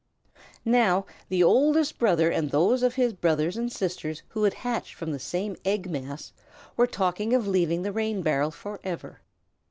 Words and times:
Now 0.65 1.05
the 1.29 1.43
Oldest 1.43 1.99
Brother 1.99 2.31
and 2.31 2.49
those 2.49 2.81
of 2.81 2.95
his 2.95 3.13
brothers 3.13 3.55
and 3.55 3.71
sisters 3.71 4.23
who 4.29 4.45
had 4.45 4.55
hatched 4.55 4.95
from 4.95 5.11
the 5.11 5.19
same 5.19 5.55
egg 5.63 5.87
mass 5.87 6.33
were 6.75 6.87
talking 6.87 7.35
of 7.35 7.45
leaving 7.47 7.83
the 7.83 7.91
rain 7.91 8.23
barrel 8.23 8.49
forever. 8.49 9.21